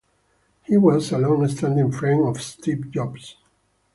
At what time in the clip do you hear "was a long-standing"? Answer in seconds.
0.77-1.91